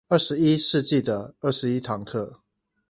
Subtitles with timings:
[0.07, 2.39] 二十一世紀的二十一堂課